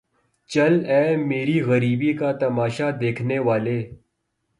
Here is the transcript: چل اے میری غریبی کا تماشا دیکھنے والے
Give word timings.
چل 0.49 0.73
اے 0.91 1.03
میری 1.27 1.57
غریبی 1.61 2.11
کا 2.13 2.31
تماشا 2.31 2.89
دیکھنے 3.01 3.39
والے 3.39 3.77